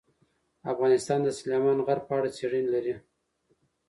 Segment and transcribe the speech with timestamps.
[0.73, 2.95] افغانستان د سلیمان غر په اړه څېړنې لري.